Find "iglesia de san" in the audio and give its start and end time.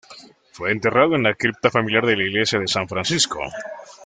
2.23-2.89